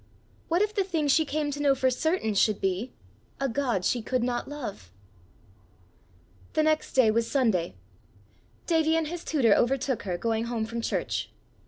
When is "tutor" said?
9.23-9.53